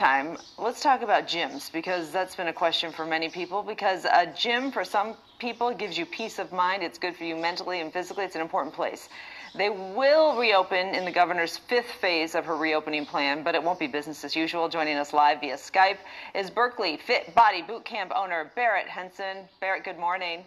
[0.00, 3.62] time, let's talk about gyms because that's been a question for many people.
[3.62, 6.82] Because a gym, for some people, gives you peace of mind.
[6.82, 8.24] It's good for you mentally and physically.
[8.24, 9.10] It's an important place.
[9.54, 13.78] They will reopen in the governor's fifth phase of her reopening plan, but it won't
[13.78, 14.70] be business as usual.
[14.70, 15.98] Joining us live via Skype
[16.34, 19.48] is Berkley Fit Body Boot Camp owner Barrett Henson.
[19.60, 20.44] Barrett, good morning.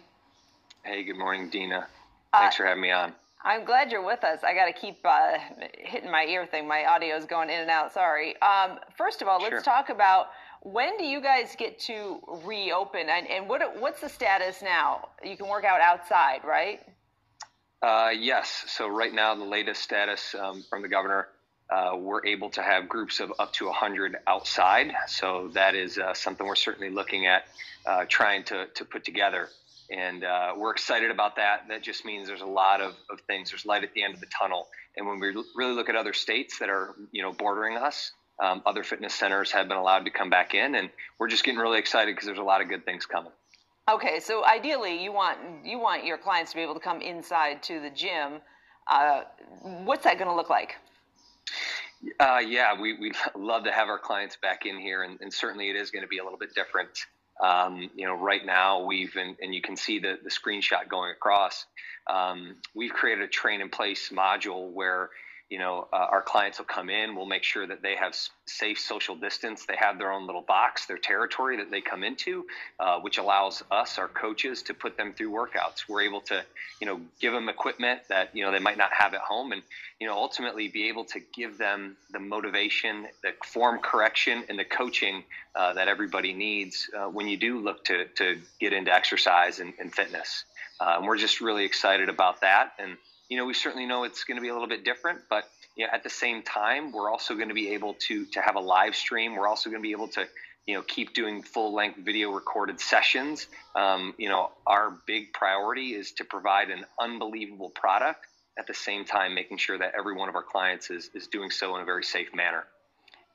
[0.82, 1.86] Hey, good morning, Dina.
[2.32, 3.12] Thanks uh, for having me on.
[3.46, 4.42] I'm glad you're with us.
[4.42, 5.36] I got to keep uh,
[5.78, 6.66] hitting my ear thing.
[6.66, 7.92] My audio is going in and out.
[7.92, 8.40] Sorry.
[8.40, 9.60] Um, first of all, let's sure.
[9.60, 10.28] talk about
[10.62, 15.08] when do you guys get to reopen, and, and what what's the status now?
[15.22, 16.80] You can work out outside, right?
[17.82, 18.64] Uh, yes.
[18.68, 21.28] So right now, the latest status um, from the governor,
[21.68, 24.94] uh, we're able to have groups of up to 100 outside.
[25.06, 27.44] So that is uh, something we're certainly looking at
[27.84, 29.50] uh, trying to to put together
[29.90, 31.68] and uh, we're excited about that.
[31.68, 33.50] That just means there's a lot of, of things.
[33.50, 34.68] There's light at the end of the tunnel.
[34.96, 38.62] And when we really look at other states that are, you know, bordering us, um,
[38.66, 41.78] other fitness centers have been allowed to come back in, and we're just getting really
[41.78, 43.32] excited because there's a lot of good things coming.
[43.88, 47.62] Okay, so ideally, you want you want your clients to be able to come inside
[47.64, 48.40] to the gym.
[48.88, 49.22] Uh,
[49.84, 50.76] what's that going to look like?
[52.18, 55.68] Uh, yeah, we we love to have our clients back in here, and, and certainly
[55.68, 57.06] it is going to be a little bit different.
[57.42, 61.10] Um, you know, right now we've and, and, you can see the the screenshot going
[61.10, 61.66] across.
[62.08, 65.10] Um, we've created a train in place module where
[65.50, 67.14] you know, uh, our clients will come in.
[67.14, 69.66] We'll make sure that they have safe social distance.
[69.66, 72.46] They have their own little box, their territory that they come into,
[72.80, 75.86] uh, which allows us, our coaches, to put them through workouts.
[75.88, 76.42] We're able to,
[76.80, 79.62] you know, give them equipment that you know they might not have at home, and
[80.00, 84.64] you know, ultimately be able to give them the motivation, the form correction, and the
[84.64, 89.60] coaching uh, that everybody needs uh, when you do look to to get into exercise
[89.60, 90.44] and, and fitness.
[90.80, 92.96] Uh, and we're just really excited about that and
[93.28, 95.44] you know, we certainly know it's going to be a little bit different, but
[95.76, 98.56] you know, at the same time, we're also going to be able to to have
[98.56, 99.36] a live stream.
[99.36, 100.26] We're also going to be able to
[100.66, 103.46] you know keep doing full length video recorded sessions.
[103.74, 108.26] Um, you know, our big priority is to provide an unbelievable product
[108.58, 111.50] at the same time making sure that every one of our clients is is doing
[111.50, 112.64] so in a very safe manner.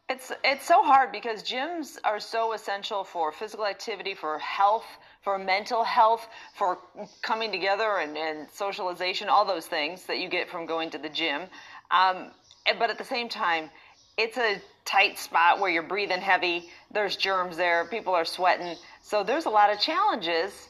[0.09, 4.87] It's it's so hard because gyms are so essential for physical activity, for health,
[5.21, 6.79] for mental health, for
[7.21, 11.09] coming together and, and socialization, all those things that you get from going to the
[11.09, 11.43] gym.
[11.91, 12.31] Um,
[12.79, 13.69] but at the same time,
[14.17, 16.69] it's a tight spot where you're breathing heavy.
[16.91, 17.85] There's germs there.
[17.85, 18.75] People are sweating.
[19.03, 20.69] So there's a lot of challenges.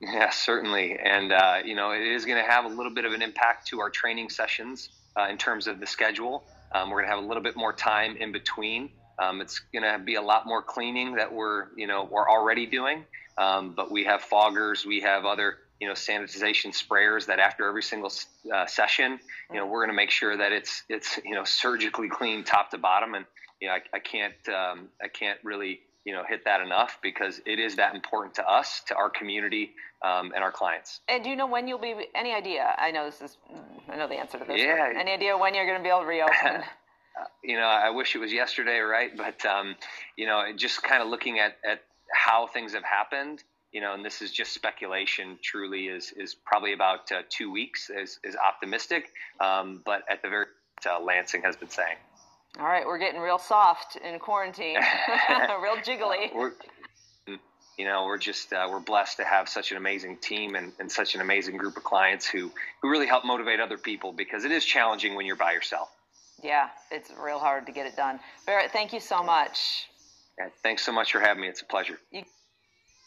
[0.00, 0.96] Yeah, certainly.
[0.98, 3.66] And, uh, you know, it is going to have a little bit of an impact
[3.68, 4.88] to our training sessions
[5.18, 6.44] uh, in terms of the schedule.
[6.72, 8.90] Um, we're going to have a little bit more time in between.
[9.18, 12.66] Um, it's going to be a lot more cleaning that we're, you know, we're already
[12.66, 13.04] doing.
[13.36, 17.82] Um, but we have foggers, we have other, you know, sanitization sprayers that after every
[17.82, 18.12] single
[18.52, 19.20] uh, session,
[19.50, 22.70] you know, we're going to make sure that it's, it's, you know, surgically clean top
[22.70, 23.14] to bottom.
[23.14, 23.24] And,
[23.60, 27.38] you know, I, I can't, um, I can't really, you know, hit that enough because
[27.44, 31.00] it is that important to us, to our community, um, and our clients.
[31.06, 31.94] And do you know when you'll be?
[32.14, 32.74] Any idea?
[32.78, 33.36] I know this is.
[33.90, 34.58] I know the answer to this.
[34.58, 34.90] Yeah.
[34.98, 36.62] Any idea when you're going to be able to reopen?
[37.44, 39.14] you know, I wish it was yesterday, right?
[39.14, 39.76] But um,
[40.16, 43.44] you know, just kind of looking at at how things have happened.
[43.70, 45.38] You know, and this is just speculation.
[45.42, 49.12] Truly, is is probably about uh, two weeks is is optimistic.
[49.40, 50.46] Um, but at the very
[50.90, 51.96] uh, Lansing has been saying.
[52.58, 54.76] All right, we're getting real soft in quarantine,
[55.62, 56.34] real jiggly.
[56.34, 56.52] We're,
[57.76, 60.90] you know we're just uh, we're blessed to have such an amazing team and, and
[60.90, 62.50] such an amazing group of clients who
[62.82, 65.88] who really help motivate other people because it is challenging when you're by yourself.
[66.42, 68.18] Yeah it's real hard to get it done.
[68.46, 69.86] Barrett thank you so much.
[70.36, 71.48] Yeah, thanks so much for having me.
[71.48, 71.98] It's a pleasure.
[72.10, 72.24] You-